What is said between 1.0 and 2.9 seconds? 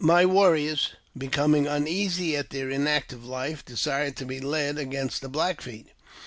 becoming uneasy at their